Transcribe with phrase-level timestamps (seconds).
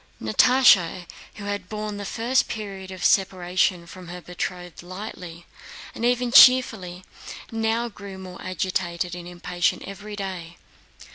[0.19, 1.05] Natásha,
[1.35, 5.45] who had borne the first period of separation from her betrothed lightly
[5.93, 7.05] and even cheerfully,
[7.51, 10.57] now grew more agitated and impatient every day.